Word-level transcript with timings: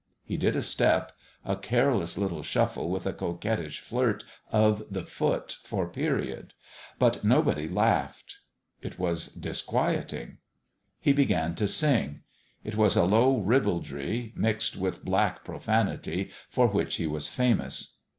He 0.23 0.35
did 0.35 0.55
a 0.55 0.63
step 0.63 1.11
a 1.45 1.55
careless 1.55 2.17
little 2.17 2.41
shuffle 2.41 2.89
with 2.89 3.05
a 3.05 3.13
coquettish 3.13 3.81
flirt 3.81 4.23
of 4.51 4.83
the 4.89 5.03
foot 5.05 5.59
for 5.63 5.87
period. 5.87 6.55
But 6.97 7.23
nobody 7.23 7.67
laughed. 7.67 8.37
It 8.81 8.97
was 8.97 9.27
disquiet 9.27 10.11
ing. 10.11 10.39
He 10.99 11.13
began 11.13 11.53
to 11.53 11.67
sing; 11.67 12.21
it 12.63 12.75
was 12.75 12.95
a 12.97 13.05
low 13.05 13.37
ribaldry, 13.41 14.33
mixed 14.35 14.75
with 14.75 15.05
black 15.05 15.43
profanity, 15.45 16.31
for 16.49 16.65
which 16.65 16.95
he 16.95 17.05
was 17.05 17.27
famous. 17.27 17.93